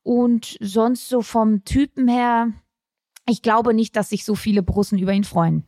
Und 0.04 0.58
sonst 0.60 1.08
so 1.08 1.22
vom 1.22 1.64
Typen 1.64 2.08
her, 2.08 2.50
ich 3.28 3.42
glaube 3.42 3.74
nicht, 3.74 3.96
dass 3.96 4.10
sich 4.10 4.26
so 4.26 4.36
viele 4.36 4.62
Brussen 4.62 5.00
über 5.00 5.14
ihn 5.14 5.24
freuen. 5.24 5.66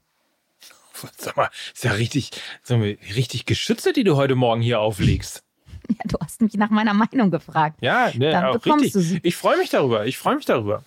Sag 1.18 1.38
mal, 1.38 1.50
ist 1.74 1.84
ja 1.84 1.92
richtig, 1.94 2.32
sag 2.64 2.80
mal, 2.80 2.98
richtig 3.16 3.46
Geschütze, 3.46 3.92
die 3.92 4.06
du 4.06 4.16
heute 4.16 4.36
Morgen 4.36 4.62
hier 4.62 4.80
auflegst. 4.80 5.44
Ja, 5.88 6.02
du 6.06 6.18
hast 6.20 6.42
mich 6.42 6.56
nach 6.56 6.72
meiner 6.72 6.96
Meinung 6.96 7.30
gefragt. 7.30 7.78
Ja, 7.80 8.10
ne, 8.16 8.32
Dann 8.32 8.46
auch 8.46 8.66
richtig. 8.66 8.94
Du 8.94 9.02
sie. 9.02 9.20
Ich 9.22 9.36
freue 9.36 9.56
mich 9.56 9.70
darüber. 9.70 10.08
Ich 10.08 10.18
freue 10.18 10.36
mich 10.36 10.46
darüber. 10.46 10.84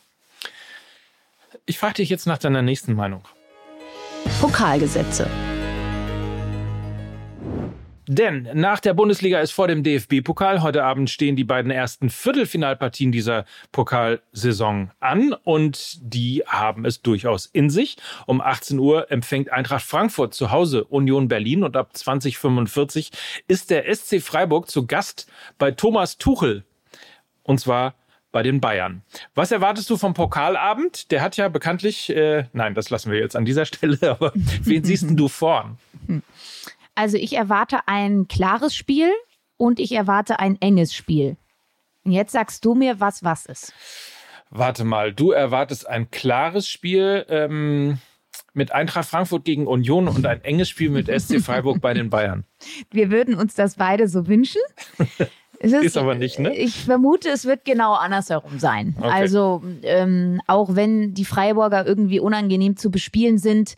Ich 1.67 1.79
frage 1.79 1.95
dich 1.95 2.09
jetzt 2.09 2.27
nach 2.27 2.39
deiner 2.39 2.63
nächsten 2.63 2.95
Meinung. 2.95 3.23
Pokalgesetze. 4.41 5.31
Denn 8.09 8.49
nach 8.55 8.81
der 8.81 8.95
Bundesliga 8.95 9.39
ist 9.41 9.51
vor 9.51 9.69
dem 9.69 9.83
DFB-Pokal. 9.83 10.63
Heute 10.63 10.83
Abend 10.83 11.11
stehen 11.11 11.37
die 11.37 11.45
beiden 11.45 11.71
ersten 11.71 12.09
Viertelfinalpartien 12.09 13.13
dieser 13.13 13.45
Pokalsaison 13.71 14.91
an 14.99 15.35
und 15.45 15.99
die 16.01 16.43
haben 16.47 16.87
es 16.87 17.03
durchaus 17.03 17.45
in 17.45 17.69
sich. 17.69 17.99
Um 18.25 18.41
18 18.41 18.79
Uhr 18.79 19.13
empfängt 19.13 19.53
Eintracht 19.53 19.85
Frankfurt 19.85 20.33
zu 20.33 20.51
Hause 20.51 20.85
Union 20.85 21.29
Berlin 21.29 21.63
und 21.63 21.77
ab 21.77 21.95
2045 21.95 23.11
ist 23.47 23.69
der 23.69 23.95
SC 23.95 24.23
Freiburg 24.23 24.71
zu 24.71 24.87
Gast 24.87 25.31
bei 25.59 25.71
Thomas 25.71 26.17
Tuchel. 26.17 26.65
Und 27.43 27.61
zwar 27.61 27.95
bei 28.33 28.43
den 28.43 28.63
Bayern. 28.63 29.03
Was 29.35 29.53
erwartest 29.53 29.91
du 29.91 29.99
vom 29.99 30.15
Pokalabend? 30.15 31.11
Der 31.11 31.21
hat 31.21 31.37
ja 31.37 31.51
bekanntlich, 31.51 32.09
äh, 32.09 32.45
nein, 32.55 32.75
das 32.75 32.89
lassen 32.89 33.13
wir 33.13 33.19
jetzt 33.19 33.37
an 33.37 33.45
dieser 33.45 33.65
Stelle, 33.67 33.99
aber 34.03 34.33
wen 34.35 34.83
siehst 34.83 35.09
du 35.11 35.29
vorn? 35.29 35.77
Also 36.99 37.17
ich 37.17 37.37
erwarte 37.37 37.87
ein 37.87 38.27
klares 38.27 38.75
Spiel 38.75 39.13
und 39.57 39.79
ich 39.79 39.93
erwarte 39.93 40.41
ein 40.41 40.61
enges 40.61 40.93
Spiel. 40.93 41.37
Und 42.03 42.11
jetzt 42.11 42.33
sagst 42.33 42.65
du 42.65 42.75
mir, 42.75 42.99
was 42.99 43.23
was 43.23 43.47
ist. 43.47 43.73
Warte 44.51 44.83
mal, 44.83 45.13
du 45.13 45.31
erwartest 45.31 45.89
ein 45.89 46.11
klares 46.11 46.67
Spiel 46.67 47.25
ähm, 47.29 47.99
mit 48.53 48.73
Eintracht 48.73 49.09
Frankfurt 49.09 49.45
gegen 49.45 49.69
Union 49.69 50.09
und 50.09 50.27
ein 50.27 50.43
enges 50.43 50.71
Spiel 50.71 50.91
mit 50.91 51.07
SC 51.07 51.41
Freiburg 51.45 51.81
bei 51.81 51.95
den 51.95 52.11
Bayern. 52.11 52.45
Wir 52.91 53.13
würden 53.13 53.37
uns 53.37 53.55
das 53.55 53.77
beide 53.77 54.09
so 54.09 54.27
wünschen. 54.27 54.63
Ist, 55.61 55.73
ist, 55.73 55.97
aber 55.97 56.15
nicht, 56.15 56.39
ne? 56.39 56.55
Ich 56.57 56.85
vermute, 56.85 57.31
es 57.31 57.45
wird 57.45 57.65
genau 57.65 57.95
andersherum 57.95 58.61
sein. 58.61 58.95
Okay. 58.97 59.09
Also, 59.09 59.61
ähm, 59.83 60.41
auch 60.47 60.77
wenn 60.77 61.15
die 61.15 61.25
Freiburger 61.25 61.85
irgendwie 61.85 62.21
unangenehm 62.21 62.77
zu 62.77 62.93
bespielen 62.93 63.39
sind, 63.39 63.75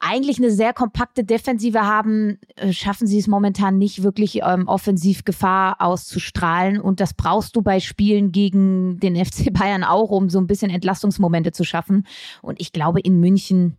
eigentlich 0.00 0.38
eine 0.38 0.50
sehr 0.50 0.72
kompakte 0.72 1.24
Defensive 1.24 1.82
haben, 1.82 2.38
äh, 2.56 2.72
schaffen 2.72 3.06
sie 3.06 3.18
es 3.18 3.26
momentan 3.26 3.78
nicht 3.78 4.02
wirklich 4.02 4.40
ähm, 4.42 4.68
offensiv 4.68 5.24
Gefahr 5.24 5.80
auszustrahlen. 5.80 6.80
Und 6.80 7.00
das 7.00 7.14
brauchst 7.14 7.56
du 7.56 7.62
bei 7.62 7.80
Spielen 7.80 8.32
gegen 8.32 9.00
den 9.00 9.16
FC 9.24 9.52
Bayern 9.52 9.84
auch, 9.84 10.10
um 10.10 10.28
so 10.28 10.38
ein 10.38 10.46
bisschen 10.46 10.70
Entlastungsmomente 10.70 11.52
zu 11.52 11.64
schaffen. 11.64 12.06
Und 12.42 12.60
ich 12.60 12.72
glaube, 12.72 13.00
in 13.00 13.20
München 13.20 13.76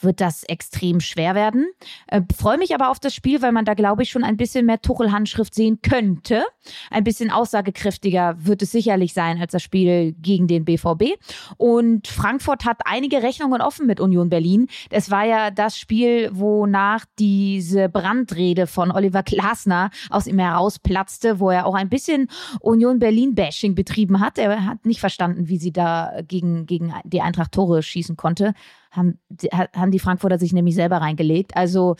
wird 0.00 0.20
das 0.20 0.44
extrem 0.44 1.00
schwer 1.00 1.34
werden. 1.34 1.68
Äh, 2.06 2.22
Freue 2.36 2.58
mich 2.58 2.74
aber 2.74 2.90
auf 2.90 3.00
das 3.00 3.14
Spiel, 3.14 3.42
weil 3.42 3.52
man 3.52 3.64
da, 3.64 3.74
glaube 3.74 4.02
ich, 4.02 4.10
schon 4.10 4.24
ein 4.24 4.36
bisschen 4.36 4.66
mehr 4.66 4.80
Tuchel-Handschrift 4.80 5.54
sehen 5.54 5.80
könnte. 5.82 6.44
Ein 6.90 7.04
bisschen 7.04 7.30
aussagekräftiger 7.30 8.36
wird 8.38 8.62
es 8.62 8.70
sicherlich 8.70 9.12
sein 9.12 9.40
als 9.40 9.52
das 9.52 9.62
Spiel 9.62 10.12
gegen 10.12 10.46
den 10.46 10.64
BVB. 10.64 11.18
Und 11.56 12.06
Frankfurt 12.06 12.64
hat 12.64 12.80
einige 12.84 13.22
Rechnungen 13.22 13.60
offen 13.60 13.86
mit 13.86 14.00
Union 14.00 14.28
Berlin. 14.28 14.68
Es 14.90 15.10
war 15.10 15.24
ja 15.24 15.50
das 15.50 15.78
Spiel, 15.78 16.30
wonach 16.32 17.04
diese 17.18 17.88
Brandrede 17.88 18.66
von 18.66 18.90
Oliver 18.90 19.22
Glasner 19.22 19.90
aus 20.10 20.26
ihm 20.26 20.38
herausplatzte, 20.38 21.40
wo 21.40 21.50
er 21.50 21.66
auch 21.66 21.74
ein 21.74 21.88
bisschen 21.88 22.28
Union 22.60 22.98
Berlin-Bashing 22.98 23.74
betrieben 23.74 24.20
hat. 24.20 24.38
Er 24.38 24.64
hat 24.64 24.86
nicht 24.86 25.00
verstanden, 25.00 25.48
wie 25.48 25.58
sie 25.58 25.72
da 25.72 26.20
gegen, 26.26 26.66
gegen 26.66 26.94
die 27.04 27.20
Eintracht 27.20 27.52
Tore 27.52 27.82
schießen 27.82 28.16
konnte 28.16 28.54
haben, 28.90 29.18
haben 29.52 29.90
die 29.90 29.98
Frankfurter 29.98 30.38
sich 30.38 30.52
nämlich 30.52 30.74
selber 30.74 30.98
reingelegt. 30.98 31.56
Also 31.56 31.96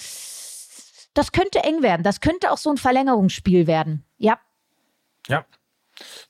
das 1.14 1.33
könnte 1.33 1.64
eng 1.64 1.83
werden. 1.83 2.02
Das 2.02 2.21
könnte 2.21 2.50
auch 2.50 2.59
so 2.59 2.71
ein 2.71 2.76
Verlängerungsspiel 2.76 3.66
werden. 3.66 4.04
Ja. 4.18 4.38
Ja. 5.28 5.45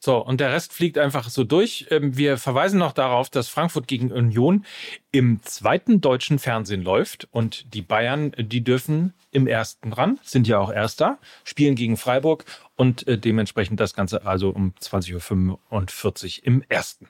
So, 0.01 0.17
und 0.25 0.41
der 0.41 0.53
Rest 0.53 0.73
fliegt 0.73 0.97
einfach 0.97 1.29
so 1.29 1.45
durch. 1.45 1.87
Ähm, 1.91 2.17
wir 2.17 2.39
verweisen 2.39 2.79
noch 2.79 2.93
darauf, 2.93 3.29
dass 3.29 3.49
Frankfurt 3.49 3.87
gegen 3.87 4.11
Union 4.11 4.65
im 5.13 5.41
zweiten 5.43 6.01
deutschen 6.01 6.39
Fernsehen 6.39 6.83
läuft 6.83 7.29
und 7.33 7.75
die 7.75 7.83
Bayern, 7.83 8.33
die 8.39 8.65
dürfen 8.65 9.13
im 9.31 9.47
ersten 9.47 9.93
ran, 9.93 10.19
sind 10.23 10.49
ja 10.49 10.59
auch 10.59 10.73
Erster, 10.73 11.19
spielen 11.45 11.75
gegen 11.75 11.97
Freiburg 11.97 12.45
und 12.77 13.07
äh, 13.07 13.19
dementsprechend 13.19 13.81
das 13.81 13.95
Ganze 13.95 14.25
also 14.25 14.51
um 14.51 14.73
20.45 14.81 16.41
Uhr 16.41 16.47
im 16.47 16.65
ersten. 16.69 17.09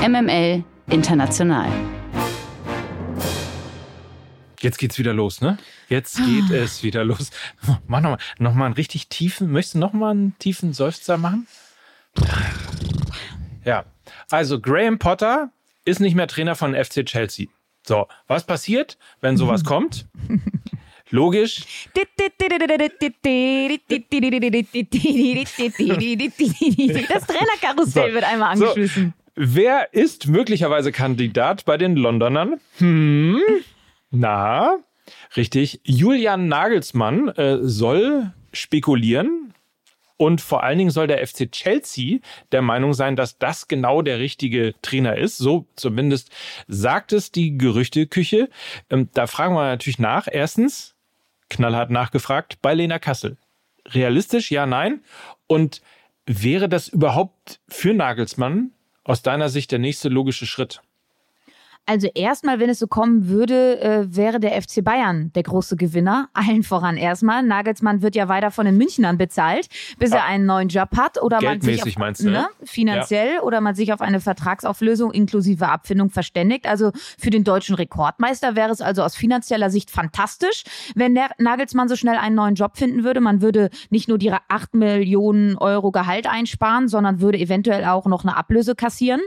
MML 0.00 0.64
International. 0.86 1.70
Jetzt 4.60 4.78
geht's 4.78 4.98
wieder 4.98 5.14
los, 5.14 5.40
ne? 5.40 5.58
Jetzt 5.88 6.16
geht 6.16 6.50
ah. 6.50 6.54
es 6.54 6.82
wieder 6.82 7.04
los. 7.04 7.30
Mach 7.86 8.00
nochmal 8.00 8.18
noch 8.38 8.54
mal 8.54 8.66
einen 8.66 8.74
richtig 8.74 9.08
tiefen, 9.08 9.52
möchtest 9.52 9.76
du 9.76 9.78
nochmal 9.78 10.12
einen 10.12 10.38
tiefen 10.38 10.72
Seufzer 10.72 11.16
machen? 11.16 11.46
Ja, 13.64 13.84
also 14.30 14.60
Graham 14.60 14.98
Potter 14.98 15.50
ist 15.84 16.00
nicht 16.00 16.14
mehr 16.14 16.26
Trainer 16.26 16.56
von 16.56 16.74
FC 16.74 17.04
Chelsea. 17.06 17.46
So, 17.86 18.06
was 18.26 18.44
passiert, 18.44 18.98
wenn 19.20 19.36
sowas 19.36 19.64
kommt? 19.64 20.06
Logisch. 21.10 21.88
Das 21.94 22.04
Trainerkarussell 27.26 28.08
so, 28.08 28.14
wird 28.14 28.24
einmal 28.24 28.52
angeschmissen. 28.52 29.14
So. 29.16 29.22
Wer 29.40 29.94
ist 29.94 30.26
möglicherweise 30.26 30.92
Kandidat 30.92 31.64
bei 31.64 31.78
den 31.78 31.96
Londonern? 31.96 32.60
Hm? 32.78 33.40
Na, 34.10 34.78
richtig. 35.36 35.80
Julian 35.84 36.48
Nagelsmann 36.48 37.28
äh, 37.28 37.58
soll 37.62 38.32
spekulieren. 38.52 39.54
Und 40.20 40.40
vor 40.40 40.64
allen 40.64 40.78
Dingen 40.78 40.90
soll 40.90 41.06
der 41.06 41.24
FC 41.24 41.50
Chelsea 41.52 42.18
der 42.50 42.60
Meinung 42.60 42.92
sein, 42.92 43.14
dass 43.14 43.38
das 43.38 43.68
genau 43.68 44.02
der 44.02 44.18
richtige 44.18 44.74
Trainer 44.82 45.16
ist. 45.16 45.38
So 45.38 45.66
zumindest 45.76 46.32
sagt 46.66 47.12
es 47.12 47.30
die 47.30 47.56
Gerüchteküche. 47.56 48.48
Ähm, 48.90 49.08
da 49.14 49.28
fragen 49.28 49.54
wir 49.54 49.62
natürlich 49.62 50.00
nach. 50.00 50.26
Erstens, 50.30 50.96
knallhart 51.50 51.90
nachgefragt, 51.90 52.58
bei 52.60 52.74
Lena 52.74 52.98
Kassel. 52.98 53.36
Realistisch, 53.86 54.50
ja, 54.50 54.66
nein. 54.66 55.02
Und 55.46 55.82
wäre 56.26 56.68
das 56.68 56.88
überhaupt 56.88 57.60
für 57.68 57.94
Nagelsmann 57.94 58.72
aus 59.04 59.22
deiner 59.22 59.48
Sicht 59.48 59.70
der 59.70 59.78
nächste 59.78 60.08
logische 60.08 60.46
Schritt? 60.46 60.82
Also 61.88 62.06
erstmal, 62.14 62.60
wenn 62.60 62.68
es 62.68 62.80
so 62.80 62.86
kommen 62.86 63.28
würde, 63.28 63.80
äh, 63.80 64.14
wäre 64.14 64.40
der 64.40 64.60
FC 64.60 64.84
Bayern 64.84 65.32
der 65.34 65.42
große 65.42 65.74
Gewinner. 65.76 66.28
Allen 66.34 66.62
voran 66.62 66.98
erstmal. 66.98 67.42
Nagelsmann 67.42 68.02
wird 68.02 68.14
ja 68.14 68.28
weiter 68.28 68.50
von 68.50 68.66
den 68.66 68.76
Münchnern 68.76 69.16
bezahlt, 69.16 69.68
bis 69.98 70.10
ja. 70.10 70.18
er 70.18 70.24
einen 70.26 70.44
neuen 70.44 70.68
Job 70.68 70.90
hat 70.98 71.20
oder 71.22 71.40
man 71.40 71.62
sich 71.62 71.82
auf, 71.82 71.96
meinst 71.96 72.22
du, 72.22 72.28
ne? 72.28 72.46
finanziell 72.62 73.36
ja. 73.36 73.42
oder 73.42 73.62
man 73.62 73.74
sich 73.74 73.94
auf 73.94 74.02
eine 74.02 74.20
Vertragsauflösung 74.20 75.12
inklusive 75.12 75.66
Abfindung 75.68 76.10
verständigt. 76.10 76.66
Also 76.68 76.92
für 77.18 77.30
den 77.30 77.42
deutschen 77.42 77.74
Rekordmeister 77.74 78.54
wäre 78.54 78.70
es 78.70 78.82
also 78.82 79.02
aus 79.02 79.16
finanzieller 79.16 79.70
Sicht 79.70 79.90
fantastisch, 79.90 80.64
wenn 80.94 81.14
der 81.14 81.30
Nagelsmann 81.38 81.88
so 81.88 81.96
schnell 81.96 82.18
einen 82.18 82.34
neuen 82.34 82.54
Job 82.54 82.76
finden 82.76 83.02
würde. 83.02 83.22
Man 83.22 83.40
würde 83.40 83.70
nicht 83.88 84.08
nur 84.08 84.18
die 84.18 84.30
8 84.30 84.74
Millionen 84.74 85.56
Euro 85.56 85.90
Gehalt 85.90 86.26
einsparen, 86.26 86.86
sondern 86.88 87.22
würde 87.22 87.38
eventuell 87.38 87.86
auch 87.86 88.04
noch 88.04 88.24
eine 88.24 88.36
Ablöse 88.36 88.74
kassieren. 88.74 89.22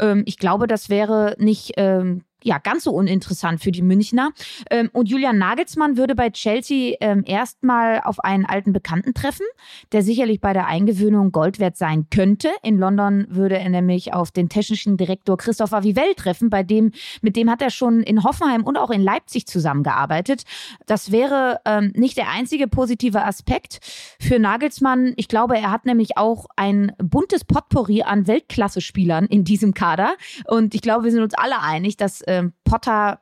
Ähm, 0.00 0.24
ich 0.26 0.38
glaube, 0.38 0.66
das 0.66 0.88
wäre 0.88 1.36
nicht 1.38 1.78
äh, 1.78 1.99
ähm, 2.00 2.24
ja, 2.42 2.58
ganz 2.58 2.84
so 2.84 2.92
uninteressant 2.92 3.60
für 3.60 3.72
die 3.72 3.82
Münchner. 3.82 4.30
Ähm, 4.70 4.90
und 4.92 5.08
Julian 5.08 5.38
Nagelsmann 5.38 5.96
würde 5.96 6.14
bei 6.14 6.30
Chelsea 6.30 6.96
ähm, 7.00 7.24
erstmal 7.26 8.00
auf 8.04 8.20
einen 8.20 8.46
alten 8.46 8.72
Bekannten 8.72 9.14
treffen, 9.14 9.46
der 9.92 10.02
sicherlich 10.02 10.40
bei 10.40 10.52
der 10.52 10.66
Eingewöhnung 10.66 11.32
Gold 11.32 11.58
wert 11.58 11.76
sein 11.76 12.06
könnte. 12.10 12.48
In 12.62 12.78
London 12.78 13.26
würde 13.28 13.58
er 13.58 13.68
nämlich 13.68 14.12
auf 14.14 14.30
den 14.30 14.48
technischen 14.48 14.96
Direktor 14.96 15.36
Christopher 15.36 15.84
Vivell 15.84 16.14
treffen, 16.14 16.50
bei 16.50 16.62
dem, 16.62 16.92
mit 17.22 17.36
dem 17.36 17.50
hat 17.50 17.62
er 17.62 17.70
schon 17.70 18.02
in 18.02 18.24
Hoffenheim 18.24 18.64
und 18.64 18.76
auch 18.76 18.90
in 18.90 19.02
Leipzig 19.02 19.46
zusammengearbeitet. 19.46 20.42
Das 20.86 21.12
wäre 21.12 21.60
ähm, 21.64 21.92
nicht 21.94 22.16
der 22.16 22.30
einzige 22.30 22.68
positive 22.68 23.24
Aspekt 23.24 23.80
für 24.20 24.38
Nagelsmann. 24.38 25.12
Ich 25.16 25.28
glaube, 25.28 25.56
er 25.56 25.70
hat 25.70 25.86
nämlich 25.86 26.16
auch 26.16 26.46
ein 26.56 26.92
buntes 26.98 27.44
Potpourri 27.44 28.02
an 28.02 28.26
Weltklasse-Spielern 28.26 29.26
in 29.26 29.44
diesem 29.44 29.74
Kader. 29.74 30.14
Und 30.46 30.74
ich 30.74 30.82
glaube, 30.82 31.04
wir 31.04 31.12
sind 31.12 31.22
uns 31.22 31.34
alle 31.34 31.60
einig, 31.60 31.96
dass 31.96 32.20
ähm, 32.30 32.52
Potter 32.64 33.20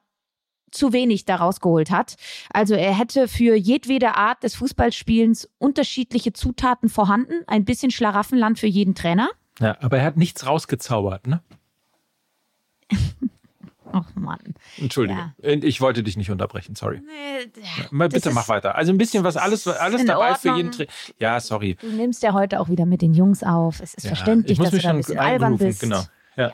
zu 0.70 0.92
wenig 0.92 1.24
daraus 1.24 1.60
geholt 1.60 1.90
hat. 1.90 2.16
Also 2.50 2.74
er 2.74 2.96
hätte 2.96 3.26
für 3.26 3.54
jedwede 3.56 4.16
Art 4.16 4.42
des 4.42 4.54
Fußballspielens 4.56 5.48
unterschiedliche 5.58 6.32
Zutaten 6.32 6.88
vorhanden, 6.88 7.42
ein 7.46 7.64
bisschen 7.64 7.90
Schlaraffenland 7.90 8.58
für 8.58 8.66
jeden 8.66 8.94
Trainer. 8.94 9.30
Ja, 9.60 9.76
aber 9.80 9.98
er 9.98 10.04
hat 10.04 10.16
nichts 10.16 10.46
rausgezaubert, 10.46 11.26
ne? 11.26 11.40
Ach 13.90 14.14
Mann. 14.14 14.54
Entschuldige. 14.76 15.32
Ja. 15.42 15.52
Ich 15.62 15.80
wollte 15.80 16.02
dich 16.02 16.18
nicht 16.18 16.30
unterbrechen, 16.30 16.74
sorry. 16.74 17.00
Nee, 17.00 17.50
ja, 17.90 18.08
bitte 18.08 18.30
mach 18.32 18.46
weiter. 18.48 18.74
Also 18.74 18.92
ein 18.92 18.98
bisschen 18.98 19.24
was, 19.24 19.38
alles, 19.38 19.66
alles 19.66 20.04
dabei 20.04 20.32
Ordnung. 20.32 20.36
für 20.36 20.56
jeden 20.58 20.72
Trainer. 20.72 20.90
Ja, 21.18 21.40
sorry. 21.40 21.76
Du 21.80 21.86
nimmst 21.88 22.22
ja 22.22 22.34
heute 22.34 22.60
auch 22.60 22.68
wieder 22.68 22.84
mit 22.84 23.00
den 23.00 23.14
Jungs 23.14 23.42
auf. 23.42 23.80
Es 23.80 23.94
ist 23.94 24.04
ja, 24.04 24.08
verständlich, 24.08 24.58
dass 24.58 24.70
du 24.70 24.78
da 24.78 24.90
ein 24.90 24.96
bisschen 24.98 25.18
albern 25.18 25.56
bist. 25.56 25.80
Genau. 25.80 26.02
Ja. 26.38 26.52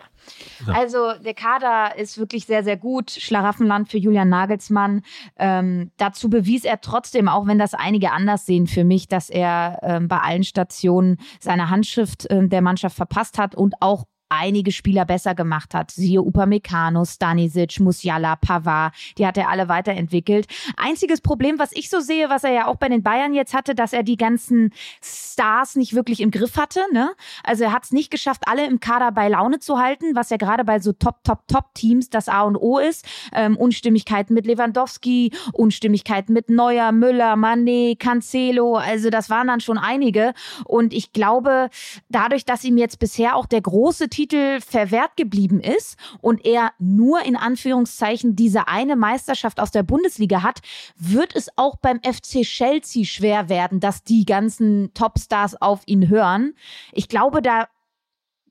So. 0.64 0.72
Also 0.72 1.12
der 1.22 1.34
Kader 1.34 1.96
ist 1.98 2.18
wirklich 2.18 2.46
sehr, 2.46 2.64
sehr 2.64 2.78
gut. 2.78 3.10
Schlaraffenland 3.10 3.90
für 3.90 3.98
Julian 3.98 4.30
Nagelsmann. 4.30 5.02
Ähm, 5.38 5.90
dazu 5.98 6.30
bewies 6.30 6.64
er 6.64 6.80
trotzdem, 6.80 7.28
auch 7.28 7.46
wenn 7.46 7.58
das 7.58 7.74
einige 7.74 8.10
anders 8.12 8.46
sehen 8.46 8.66
für 8.66 8.84
mich, 8.84 9.06
dass 9.06 9.28
er 9.28 9.80
ähm, 9.82 10.08
bei 10.08 10.18
allen 10.18 10.44
Stationen 10.44 11.18
seine 11.38 11.68
Handschrift 11.68 12.30
äh, 12.30 12.48
der 12.48 12.62
Mannschaft 12.62 12.96
verpasst 12.96 13.38
hat 13.38 13.54
und 13.54 13.74
auch 13.80 14.04
einige 14.28 14.72
Spieler 14.72 15.04
besser 15.04 15.34
gemacht 15.34 15.74
hat. 15.74 15.90
Siehe 15.90 16.22
Upamecano, 16.22 17.04
Stanisic, 17.04 17.80
Musiala, 17.80 18.36
Pavard, 18.36 18.94
die 19.18 19.26
hat 19.26 19.36
er 19.36 19.48
alle 19.48 19.68
weiterentwickelt. 19.68 20.46
Einziges 20.76 21.20
Problem, 21.20 21.58
was 21.58 21.72
ich 21.72 21.90
so 21.90 22.00
sehe, 22.00 22.30
was 22.30 22.44
er 22.44 22.52
ja 22.52 22.66
auch 22.66 22.76
bei 22.76 22.88
den 22.88 23.02
Bayern 23.02 23.34
jetzt 23.34 23.54
hatte, 23.54 23.74
dass 23.74 23.92
er 23.92 24.02
die 24.02 24.16
ganzen 24.16 24.72
Stars 25.02 25.76
nicht 25.76 25.94
wirklich 25.94 26.20
im 26.20 26.30
Griff 26.30 26.56
hatte. 26.56 26.80
Ne? 26.92 27.12
Also 27.42 27.64
er 27.64 27.72
hat 27.72 27.84
es 27.84 27.92
nicht 27.92 28.10
geschafft, 28.10 28.42
alle 28.46 28.66
im 28.66 28.80
Kader 28.80 29.12
bei 29.12 29.28
Laune 29.28 29.58
zu 29.58 29.78
halten, 29.78 30.14
was 30.14 30.30
ja 30.30 30.36
gerade 30.36 30.64
bei 30.64 30.78
so 30.78 30.92
Top, 30.92 31.22
Top, 31.24 31.46
Top-Teams 31.48 32.10
das 32.10 32.28
A 32.28 32.42
und 32.42 32.56
O 32.56 32.78
ist. 32.78 33.06
Ähm, 33.32 33.56
Unstimmigkeiten 33.56 34.34
mit 34.34 34.46
Lewandowski, 34.46 35.32
Unstimmigkeiten 35.52 36.32
mit 36.32 36.50
Neuer, 36.50 36.92
Müller, 36.92 37.34
Mané, 37.34 37.98
Cancelo, 37.98 38.76
also 38.76 39.10
das 39.10 39.30
waren 39.30 39.46
dann 39.46 39.60
schon 39.60 39.78
einige. 39.78 40.34
Und 40.64 40.92
ich 40.92 41.12
glaube, 41.12 41.68
dadurch, 42.08 42.44
dass 42.44 42.64
ihm 42.64 42.78
jetzt 42.78 42.98
bisher 42.98 43.36
auch 43.36 43.46
der 43.46 43.60
große 43.60 44.08
Titel 44.14 44.60
verwehrt 44.60 45.16
geblieben 45.16 45.58
ist 45.58 45.96
und 46.20 46.46
er 46.46 46.72
nur 46.78 47.24
in 47.24 47.34
Anführungszeichen 47.34 48.36
diese 48.36 48.68
eine 48.68 48.94
Meisterschaft 48.94 49.58
aus 49.58 49.72
der 49.72 49.82
Bundesliga 49.82 50.44
hat, 50.44 50.60
wird 50.96 51.34
es 51.34 51.48
auch 51.56 51.76
beim 51.76 51.98
FC 51.98 52.42
Chelsea 52.42 53.04
schwer 53.04 53.48
werden, 53.48 53.80
dass 53.80 54.04
die 54.04 54.24
ganzen 54.24 54.94
Topstars 54.94 55.60
auf 55.60 55.82
ihn 55.86 56.08
hören. 56.08 56.54
Ich 56.92 57.08
glaube, 57.08 57.42
da 57.42 57.66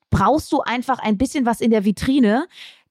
brauchst 0.09 0.51
du 0.51 0.59
einfach 0.59 0.99
ein 0.99 1.17
bisschen 1.17 1.45
was 1.45 1.61
in 1.61 1.71
der 1.71 1.85
Vitrine, 1.85 2.47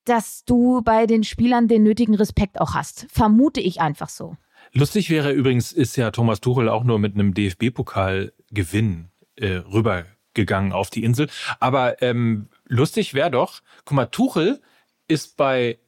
dass 0.07 0.47
du 0.47 0.81
bei 0.81 1.07
den 1.07 1.25
Spielern 1.25 1.69
den 1.69 1.83
nötigen 1.83 2.15
Respekt 2.15 2.59
auch 2.59 2.73
hast. 2.73 3.07
Vermute 3.11 3.61
ich 3.61 3.83
einfach 3.83 4.09
so. 4.09 4.39
Lustig 4.73 5.11
wäre 5.11 5.31
übrigens, 5.33 5.73
ist 5.73 5.97
ja 5.97 6.11
Thomas 6.11 6.41
Tuchel 6.41 6.71
auch 6.71 6.85
nur 6.85 6.99
mit 6.99 7.15
einem 7.15 7.35
DFB-Pokal-Gewinn 7.35 9.11
äh, 9.37 9.57
rübergegangen 9.57 10.73
auf 10.73 10.89
die 10.89 11.05
Insel. 11.05 11.29
Aber 11.61 12.01
ähm, 12.01 12.49
lustig 12.73 13.15
wäre 13.15 13.31
doch, 13.31 13.63
guck 13.85 13.97
mal, 13.97 14.07
Tuchel 14.07 14.61
ist 15.09 15.37
bei 15.37 15.79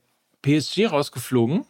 PSG 0.43 0.87
rausgeflogen 0.87 1.67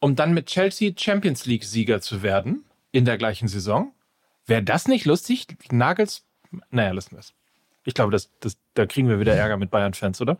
um 0.00 0.16
dann 0.16 0.34
mit 0.34 0.46
Chelsea 0.46 0.92
Champions 0.96 1.46
League-Sieger 1.46 2.00
zu 2.00 2.22
werden 2.22 2.64
in 2.90 3.04
der 3.04 3.18
gleichen 3.18 3.46
Saison. 3.46 3.92
Wäre 4.46 4.62
das 4.62 4.88
nicht 4.88 5.04
lustig? 5.04 5.46
Nagels, 5.70 6.24
naja, 6.70 6.90
lassen 6.92 7.12
wir 7.12 7.20
es. 7.20 7.34
Ich 7.84 7.94
glaube, 7.94 8.10
das, 8.10 8.30
das, 8.40 8.56
da 8.74 8.86
kriegen 8.86 9.08
wir 9.08 9.20
wieder 9.20 9.34
Ärger 9.34 9.56
mit 9.56 9.70
Bayern-Fans, 9.70 10.20
oder? 10.20 10.38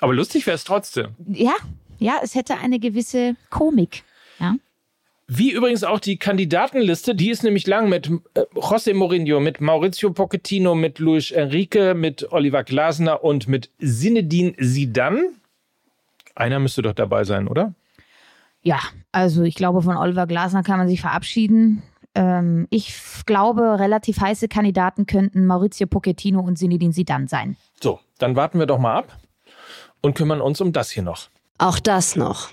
Aber 0.00 0.12
lustig 0.12 0.46
wäre 0.46 0.56
es 0.56 0.64
trotzdem. 0.64 1.14
Ja, 1.28 1.54
ja, 1.98 2.18
es 2.22 2.34
hätte 2.34 2.58
eine 2.58 2.78
gewisse 2.78 3.36
Komik. 3.50 4.02
Ja. 4.38 4.56
Wie 5.28 5.50
übrigens 5.50 5.82
auch 5.82 5.98
die 5.98 6.18
Kandidatenliste, 6.18 7.16
die 7.16 7.30
ist 7.30 7.42
nämlich 7.42 7.66
lang 7.66 7.88
mit 7.88 8.08
äh, 8.34 8.42
José 8.54 8.94
Mourinho, 8.94 9.40
mit 9.40 9.60
Maurizio 9.60 10.12
Pochettino, 10.12 10.76
mit 10.76 11.00
Luis 11.00 11.32
Enrique, 11.32 11.94
mit 11.94 12.30
Oliver 12.32 12.62
Glasner 12.62 13.24
und 13.24 13.48
mit 13.48 13.70
Zinedine 13.80 14.54
Zidane. 14.56 15.30
Einer 16.36 16.60
müsste 16.60 16.82
doch 16.82 16.92
dabei 16.92 17.24
sein, 17.24 17.48
oder? 17.48 17.74
Ja, 18.62 18.78
also 19.10 19.42
ich 19.42 19.56
glaube, 19.56 19.82
von 19.82 19.96
Oliver 19.96 20.28
Glasner 20.28 20.62
kann 20.62 20.78
man 20.78 20.86
sich 20.86 21.00
verabschieden. 21.00 21.82
Ähm, 22.14 22.68
ich 22.70 22.94
glaube, 23.26 23.80
relativ 23.80 24.20
heiße 24.20 24.46
Kandidaten 24.46 25.06
könnten 25.06 25.44
Maurizio 25.44 25.88
Pochettino 25.88 26.40
und 26.40 26.56
Zinedine 26.56 26.92
Zidane 26.92 27.26
sein. 27.26 27.56
So, 27.80 27.98
dann 28.18 28.36
warten 28.36 28.60
wir 28.60 28.66
doch 28.66 28.78
mal 28.78 28.98
ab 28.98 29.18
und 30.02 30.14
kümmern 30.14 30.40
uns 30.40 30.60
um 30.60 30.72
das 30.72 30.90
hier 30.90 31.02
noch. 31.02 31.28
Auch 31.58 31.80
das 31.80 32.14
noch. 32.14 32.50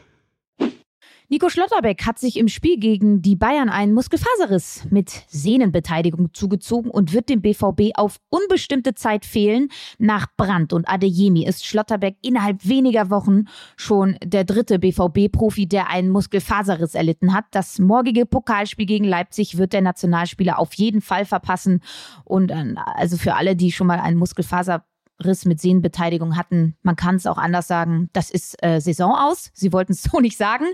Nico 1.33 1.49
Schlotterbeck 1.49 2.05
hat 2.05 2.19
sich 2.19 2.37
im 2.37 2.47
Spiel 2.47 2.77
gegen 2.77 3.23
die 3.23 3.35
Bayern 3.35 3.67
einen 3.67 3.91
Muskelfaserriss 3.95 4.83
mit 4.91 5.09
Sehnenbeteiligung 5.29 6.31
zugezogen 6.31 6.91
und 6.91 7.11
wird 7.11 7.27
dem 7.27 7.41
BVB 7.41 7.95
auf 7.95 8.19
unbestimmte 8.29 8.93
Zeit 8.93 9.25
fehlen. 9.25 9.69
Nach 9.97 10.27
Brandt 10.37 10.73
und 10.73 10.87
Adeyemi 10.87 11.47
ist 11.47 11.65
Schlotterbeck 11.65 12.17
innerhalb 12.21 12.67
weniger 12.67 13.09
Wochen 13.09 13.45
schon 13.77 14.15
der 14.23 14.43
dritte 14.43 14.77
BVB-Profi, 14.77 15.65
der 15.65 15.89
einen 15.89 16.09
Muskelfaserriss 16.09 16.93
erlitten 16.93 17.33
hat. 17.33 17.45
Das 17.49 17.79
morgige 17.79 18.27
Pokalspiel 18.27 18.85
gegen 18.85 19.05
Leipzig 19.05 19.57
wird 19.57 19.73
der 19.73 19.81
Nationalspieler 19.81 20.59
auf 20.59 20.75
jeden 20.75 21.01
Fall 21.01 21.25
verpassen. 21.25 21.81
Und 22.25 22.51
äh, 22.51 22.75
also 22.75 23.17
für 23.17 23.33
alle, 23.33 23.55
die 23.55 23.71
schon 23.71 23.87
mal 23.87 23.99
einen 23.99 24.19
Muskelfaser 24.19 24.85
Riss 25.25 25.45
mit 25.45 25.59
Sehnenbeteiligung 25.59 26.37
hatten. 26.37 26.75
Man 26.81 26.95
kann 26.95 27.15
es 27.15 27.25
auch 27.25 27.37
anders 27.37 27.67
sagen. 27.67 28.09
Das 28.13 28.29
ist 28.29 28.61
äh, 28.63 28.79
Saison 28.79 29.15
aus. 29.15 29.51
Sie 29.53 29.73
wollten 29.73 29.93
es 29.93 30.03
so 30.11 30.19
nicht 30.19 30.37
sagen. 30.37 30.65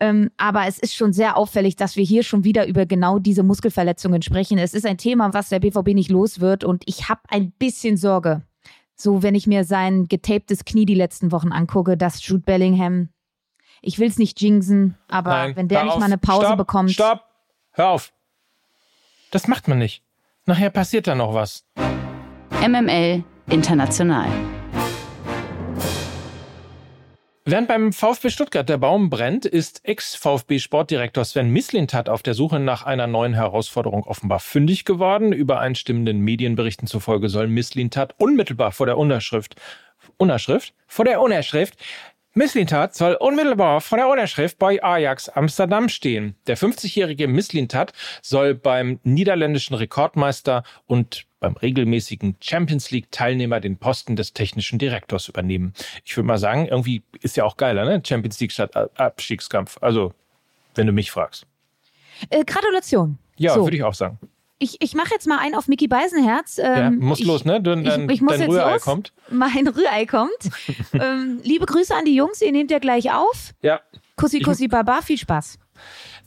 Ähm, 0.00 0.30
aber 0.36 0.66
es 0.66 0.78
ist 0.78 0.94
schon 0.94 1.12
sehr 1.12 1.36
auffällig, 1.36 1.76
dass 1.76 1.96
wir 1.96 2.04
hier 2.04 2.22
schon 2.22 2.44
wieder 2.44 2.66
über 2.66 2.86
genau 2.86 3.18
diese 3.18 3.42
Muskelverletzungen 3.42 4.22
sprechen. 4.22 4.58
Es 4.58 4.74
ist 4.74 4.86
ein 4.86 4.98
Thema, 4.98 5.32
was 5.34 5.48
der 5.48 5.60
BVB 5.60 5.88
nicht 5.88 6.10
los 6.10 6.40
wird. 6.40 6.64
Und 6.64 6.82
ich 6.86 7.08
habe 7.08 7.20
ein 7.28 7.52
bisschen 7.52 7.96
Sorge. 7.96 8.42
So, 8.94 9.22
wenn 9.22 9.34
ich 9.34 9.46
mir 9.46 9.64
sein 9.64 10.08
getaptes 10.08 10.64
Knie 10.64 10.86
die 10.86 10.94
letzten 10.94 11.30
Wochen 11.30 11.52
angucke, 11.52 11.96
dass 11.96 12.26
Jude 12.26 12.42
Bellingham, 12.44 13.10
ich 13.82 13.98
will 13.98 14.08
es 14.08 14.18
nicht 14.18 14.40
jinxen, 14.40 14.96
aber 15.08 15.30
Nein, 15.30 15.56
wenn 15.56 15.68
der 15.68 15.84
nicht 15.84 15.92
auf. 15.92 15.98
mal 16.00 16.06
eine 16.06 16.18
Pause 16.18 16.46
Stopp, 16.46 16.56
bekommt. 16.58 16.90
Stopp! 16.92 17.24
Hör 17.72 17.90
auf! 17.90 18.12
Das 19.30 19.48
macht 19.48 19.68
man 19.68 19.78
nicht. 19.78 20.02
Nachher 20.46 20.70
passiert 20.70 21.06
da 21.06 21.14
noch 21.14 21.34
was. 21.34 21.66
MML 22.66 23.22
International. 23.48 24.26
Während 27.44 27.68
beim 27.68 27.92
VfB 27.92 28.30
Stuttgart 28.30 28.68
der 28.68 28.76
Baum 28.76 29.08
brennt, 29.08 29.46
ist 29.46 29.84
Ex-VfB-Sportdirektor 29.84 31.24
Sven 31.24 31.50
Mislintat 31.50 32.08
auf 32.08 32.24
der 32.24 32.34
Suche 32.34 32.58
nach 32.58 32.84
einer 32.84 33.06
neuen 33.06 33.34
Herausforderung 33.34 34.02
offenbar 34.02 34.40
fündig 34.40 34.84
geworden. 34.84 35.32
Übereinstimmenden 35.32 36.18
Medienberichten 36.18 36.88
zufolge 36.88 37.28
soll 37.28 37.46
Mislintat 37.46 38.16
unmittelbar 38.18 38.72
vor 38.72 38.86
der 38.86 38.98
Unterschrift, 38.98 39.54
Unterschrift? 40.16 40.74
Vor 40.88 41.04
der 41.04 41.20
Unterschrift 41.20 41.76
Misslintat 42.36 42.94
soll 42.94 43.14
unmittelbar 43.14 43.80
vor 43.80 43.96
der 43.96 44.08
Unterschrift 44.08 44.58
bei 44.58 44.82
Ajax 44.84 45.30
Amsterdam 45.30 45.88
stehen. 45.88 46.34
Der 46.46 46.58
50-jährige 46.58 47.28
Misslintat 47.28 47.94
soll 48.20 48.54
beim 48.54 49.00
niederländischen 49.04 49.74
Rekordmeister 49.74 50.62
und 50.86 51.24
beim 51.40 51.54
regelmäßigen 51.56 52.36
Champions 52.40 52.90
League 52.90 53.10
Teilnehmer 53.10 53.60
den 53.60 53.78
Posten 53.78 54.16
des 54.16 54.34
technischen 54.34 54.78
Direktors 54.78 55.28
übernehmen. 55.28 55.72
Ich 56.04 56.14
würde 56.14 56.26
mal 56.26 56.36
sagen, 56.36 56.66
irgendwie 56.66 57.02
ist 57.22 57.38
ja 57.38 57.44
auch 57.44 57.56
geiler, 57.56 57.86
ne? 57.86 58.02
Champions 58.06 58.38
League 58.38 58.52
statt 58.52 58.76
Abstiegskampf. 58.98 59.78
Also, 59.80 60.12
wenn 60.74 60.86
du 60.86 60.92
mich 60.92 61.10
fragst. 61.10 61.46
Äh, 62.28 62.44
Gratulation. 62.44 63.16
Ja, 63.38 63.54
So. 63.54 63.64
würde 63.64 63.78
ich 63.78 63.82
auch 63.82 63.94
sagen. 63.94 64.18
Ich, 64.58 64.76
ich 64.80 64.94
mache 64.94 65.10
jetzt 65.10 65.26
mal 65.26 65.38
einen 65.38 65.54
auf 65.54 65.68
Mickey 65.68 65.86
Beisenherz. 65.86 66.56
Ja, 66.56 66.86
Ähm, 66.86 66.98
muss 66.98 67.20
ich, 67.20 67.26
los, 67.26 67.44
ne? 67.44 67.60
Dein, 67.60 67.84
dein, 67.84 68.04
ich, 68.08 68.16
ich 68.16 68.20
muss 68.22 68.32
dein 68.32 68.40
jetzt 68.42 68.50
Rührei 68.50 68.72
los. 68.74 68.82
kommt. 68.82 69.12
Mein 69.30 69.68
Rührei 69.68 70.06
kommt. 70.06 70.30
ähm, 70.94 71.40
liebe 71.42 71.66
Grüße 71.66 71.94
an 71.94 72.04
die 72.06 72.14
Jungs, 72.14 72.40
ihr 72.40 72.52
nehmt 72.52 72.70
ja 72.70 72.78
gleich 72.78 73.12
auf. 73.12 73.52
Ja. 73.62 73.80
Kussi, 74.16 74.38
Ich- 74.38 74.44
Kussi, 74.44 74.66
Baba, 74.68 75.02
viel 75.02 75.18
Spaß. 75.18 75.58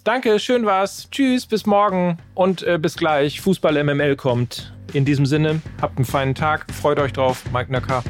Danke, 0.04 0.40
schön 0.40 0.66
war's. 0.66 1.10
Tschüss, 1.12 1.46
bis 1.48 1.66
morgen 1.66 2.18
und 2.36 2.62
äh, 2.64 2.78
bis 2.80 2.96
gleich. 2.96 3.42
Fußball 3.42 3.84
MML 3.84 4.16
kommt. 4.16 4.74
In 4.94 5.06
diesem 5.06 5.26
Sinne, 5.26 5.62
habt 5.82 5.98
einen 5.98 6.06
feinen 6.06 6.36
Tag. 6.36 6.66
Freut 6.72 7.00
euch 7.00 7.14
drauf. 7.14 7.44
Mike 7.52 7.72
Nöcker. 7.72 8.04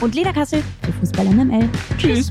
Und 0.00 0.14
Lena 0.14 0.32
Kassel 0.32 0.62
für 0.82 0.92
Fußball 0.92 1.26
MML. 1.26 1.68
Tschüss. 1.98 2.30